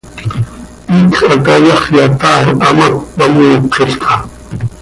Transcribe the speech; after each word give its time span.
Iicx 0.93 1.15
hatayaxyat 1.29 2.21
áa, 2.31 2.39
hamác 2.63 2.93
cöhamootlolca. 3.15 4.13